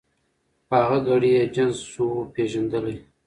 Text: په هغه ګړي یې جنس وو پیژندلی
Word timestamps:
په 0.69 0.75
هغه 0.81 0.97
ګړي 1.07 1.29
یې 1.37 1.43
جنس 1.55 1.77
وو 1.97 2.09
پیژندلی 2.33 2.97